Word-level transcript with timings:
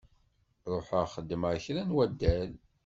Ruḥeɣ 0.71 1.05
xedmeɣ 1.13 1.53
kra 1.65 1.81
n 1.87 1.95
waddal. 1.95 2.51